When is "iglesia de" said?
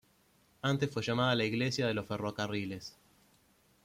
1.45-1.93